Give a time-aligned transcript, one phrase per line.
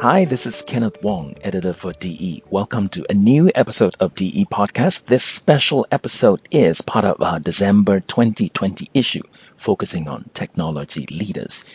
[0.00, 2.42] Hi, this is Kenneth Wong, editor for DE.
[2.48, 5.04] Welcome to a new episode of DE Podcast.
[5.04, 9.20] This special episode is part of our December 2020 issue
[9.56, 11.66] focusing on technology leaders.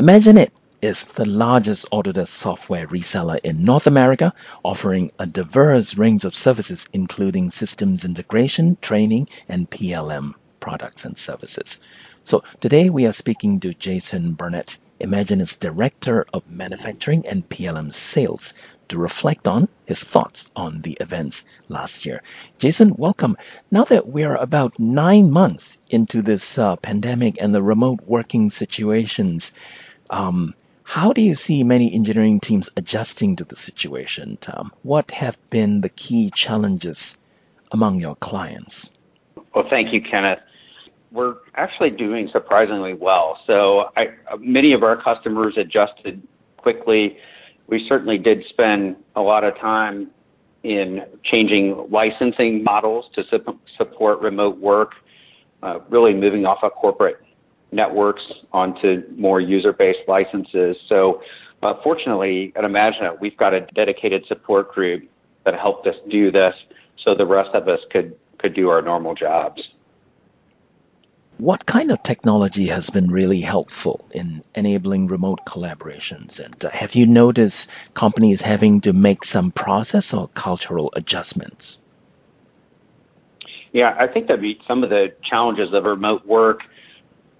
[0.00, 0.50] IMAGINiT
[0.82, 6.88] is the largest Autodesk software reseller in North America, offering a diverse range of services
[6.92, 11.80] including systems integration, training, and PLM products and services.
[12.24, 18.54] So today we are speaking to Jason Burnett, Imagine's Director of Manufacturing and PLM Sales,
[18.90, 22.22] to reflect on his thoughts on the events last year.
[22.58, 23.36] Jason, welcome.
[23.70, 29.52] Now that we're about nine months into this uh, pandemic and the remote working situations,
[30.10, 34.72] um, how do you see many engineering teams adjusting to the situation, Tom?
[34.82, 37.16] What have been the key challenges
[37.70, 38.90] among your clients?
[39.54, 40.40] Well, thank you, Kenneth
[41.12, 43.38] we're actually doing surprisingly well.
[43.46, 44.08] So I,
[44.38, 46.22] many of our customers adjusted
[46.56, 47.18] quickly.
[47.66, 50.10] We certainly did spend a lot of time
[50.62, 54.92] in changing licensing models to su- support remote work,
[55.62, 57.20] uh, really moving off of corporate
[57.72, 58.22] networks
[58.52, 60.76] onto more user-based licenses.
[60.88, 61.22] So
[61.62, 65.08] uh, fortunately, at Imagine that we've got a dedicated support group
[65.44, 66.54] that helped us do this
[67.04, 69.62] so the rest of us could, could do our normal jobs.
[71.40, 76.38] What kind of technology has been really helpful in enabling remote collaborations?
[76.38, 81.78] And uh, have you noticed companies having to make some process or cultural adjustments?
[83.72, 86.60] Yeah, I think that some of the challenges of remote work.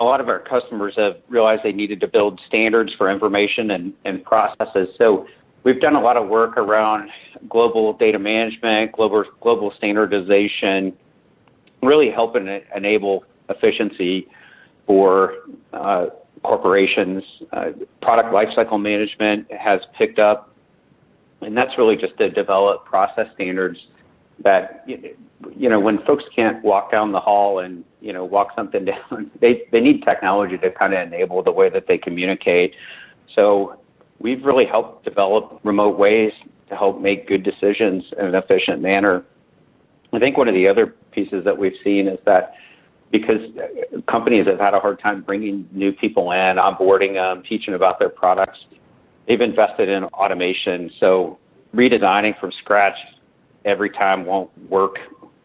[0.00, 3.92] A lot of our customers have realized they needed to build standards for information and,
[4.04, 4.88] and processes.
[4.98, 5.28] So
[5.62, 7.10] we've done a lot of work around
[7.48, 10.96] global data management, global global standardization,
[11.80, 14.28] really helping enable efficiency
[14.86, 15.34] for
[15.72, 16.06] uh,
[16.42, 17.22] corporations.
[17.52, 17.66] Uh,
[18.02, 20.54] product lifecycle management has picked up,
[21.40, 23.78] and that's really just to develop process standards
[24.42, 24.84] that
[25.56, 29.30] you know when folks can't walk down the hall and you know walk something down,
[29.40, 32.74] they they need technology to kind of enable the way that they communicate.
[33.34, 33.78] So
[34.18, 36.32] we've really helped develop remote ways
[36.68, 39.24] to help make good decisions in an efficient manner.
[40.12, 42.54] I think one of the other pieces that we've seen is that
[43.14, 43.38] because
[44.10, 48.08] companies have had a hard time bringing new people in, onboarding them, teaching about their
[48.08, 48.58] products.
[49.28, 50.90] They've invested in automation.
[50.98, 51.38] So
[51.72, 52.96] redesigning from scratch
[53.64, 54.96] every time won't work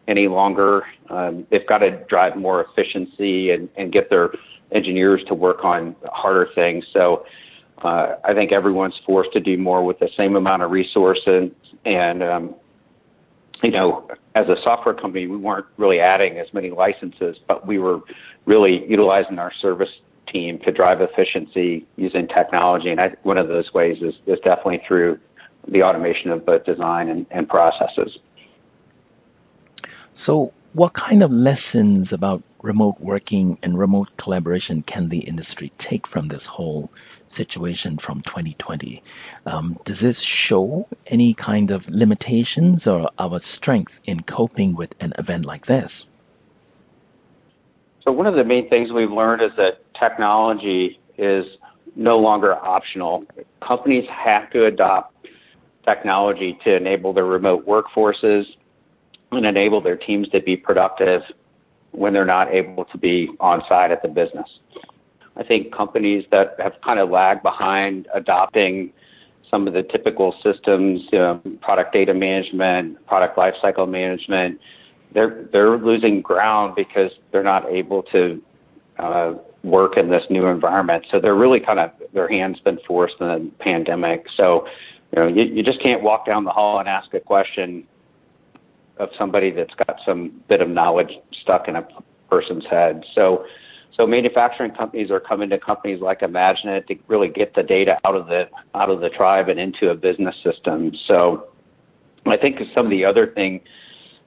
[0.08, 0.82] any longer.
[1.10, 4.30] Um, they've got to drive more efficiency and, and get their
[4.72, 6.84] engineers to work on harder things.
[6.92, 7.24] So
[7.82, 11.52] uh, I think everyone's forced to do more with the same amount of resources
[11.84, 12.54] and um,
[13.62, 17.78] you know, as a software company, we weren't really adding as many licenses, but we
[17.78, 18.00] were
[18.46, 19.90] really utilizing our service
[20.28, 22.90] team to drive efficiency using technology.
[22.90, 25.18] And I, one of those ways is, is definitely through
[25.68, 28.18] the automation of both design and, and processes.
[30.12, 36.06] So, what kind of lessons about remote working and remote collaboration can the industry take
[36.06, 36.90] from this whole
[37.26, 39.02] situation from 2020?
[39.46, 45.12] Um, does this show any kind of limitations or our strength in coping with an
[45.18, 46.06] event like this?
[48.04, 51.46] So, one of the main things we've learned is that technology is
[51.96, 53.24] no longer optional.
[53.60, 55.14] Companies have to adopt
[55.84, 58.44] technology to enable their remote workforces
[59.32, 61.22] and enable their teams to be productive
[61.92, 64.48] when they're not able to be on site at the business.
[65.36, 68.92] I think companies that have kind of lagged behind adopting
[69.50, 71.02] some of the typical systems,
[71.60, 74.60] product data management, product lifecycle management,
[75.12, 78.40] they're they're losing ground because they're not able to
[78.98, 81.04] uh, work in this new environment.
[81.10, 84.26] So they're really kind of their hands been forced in the pandemic.
[84.36, 84.68] So
[85.12, 87.86] you know you, you just can't walk down the hall and ask a question
[89.00, 91.12] of somebody that's got some bit of knowledge
[91.42, 91.86] stuck in a
[92.28, 93.02] person's head.
[93.14, 93.44] So,
[93.96, 98.14] so manufacturing companies are coming to companies like IMAGINiT to really get the data out
[98.14, 100.92] of the out of the tribe and into a business system.
[101.08, 101.48] So,
[102.26, 103.60] I think some of the other thing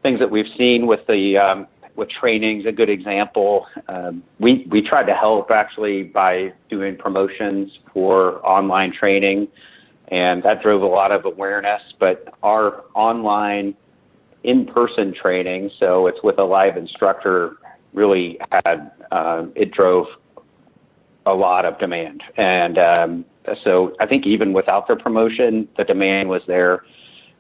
[0.02, 3.66] things that we've seen with the um, with trainings, a good example.
[3.88, 9.48] Um, we we tried to help actually by doing promotions for online training,
[10.10, 11.82] and that drove a lot of awareness.
[12.00, 13.76] But our online
[14.44, 17.58] in-person training, so it's with a live instructor,
[17.94, 20.08] really had uh, it drove
[21.26, 23.26] a lot of demand, and um,
[23.64, 26.84] so I think even without the promotion, the demand was there.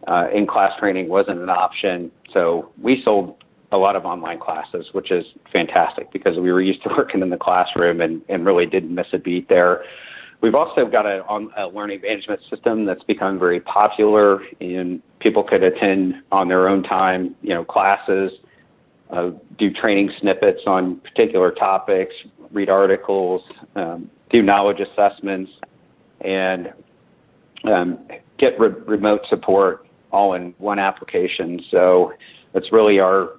[0.08, 5.12] Uh, in-class training wasn't an option, so we sold a lot of online classes, which
[5.12, 8.94] is fantastic because we were used to working in the classroom and, and really didn't
[8.94, 9.84] miss a beat there.
[10.44, 11.24] We've also got a,
[11.58, 16.84] a, learning management system that's become very popular, and people could attend on their own
[16.84, 18.32] time, you know, classes,
[19.10, 22.14] uh, do training snippets on particular topics,
[22.52, 23.42] read articles,
[23.76, 25.50] um, do knowledge assessments,
[26.22, 26.74] and
[27.64, 27.98] um,
[28.38, 31.64] get re- remote support all in one application.
[31.72, 32.14] So
[32.54, 33.30] it's really our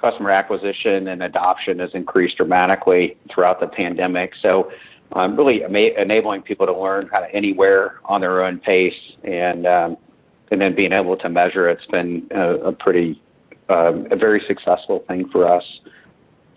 [0.00, 4.32] customer acquisition and adoption has increased dramatically throughout the pandemic.
[4.40, 4.70] So
[5.14, 9.96] um, really enabling people to learn kind of anywhere on their own pace and um,
[10.50, 13.20] and then being able to measure it's been a, a pretty
[13.68, 15.64] um, a very successful thing for us.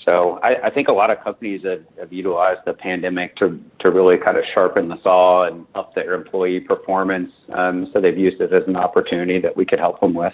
[0.03, 3.91] So I, I think a lot of companies have, have utilized the pandemic to to
[3.91, 7.31] really kind of sharpen the saw and up their employee performance.
[7.53, 10.33] Um, so they've used it as an opportunity that we could help them with.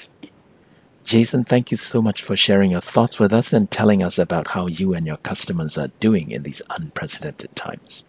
[1.03, 4.47] Jason, thank you so much for sharing your thoughts with us and telling us about
[4.47, 8.05] how you and your customers are doing in these unprecedented times.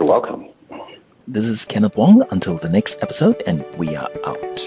[0.00, 0.48] You're welcome.
[1.28, 2.24] This is Kenneth Wong.
[2.30, 4.66] Until the next episode, and we are out.